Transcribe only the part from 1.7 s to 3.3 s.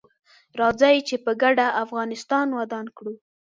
افغانستان ودان کړو